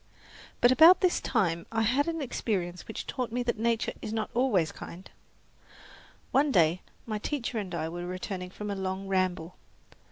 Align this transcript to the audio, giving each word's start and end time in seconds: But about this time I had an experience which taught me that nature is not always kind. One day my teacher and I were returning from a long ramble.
But 0.61 0.71
about 0.71 1.01
this 1.01 1.21
time 1.21 1.67
I 1.71 1.83
had 1.83 2.07
an 2.07 2.23
experience 2.23 2.87
which 2.87 3.05
taught 3.05 3.31
me 3.31 3.43
that 3.43 3.59
nature 3.59 3.93
is 4.01 4.11
not 4.11 4.31
always 4.33 4.71
kind. 4.71 5.07
One 6.31 6.51
day 6.51 6.81
my 7.05 7.19
teacher 7.19 7.59
and 7.59 7.75
I 7.75 7.87
were 7.87 8.07
returning 8.07 8.49
from 8.49 8.71
a 8.71 8.75
long 8.75 9.07
ramble. 9.07 9.57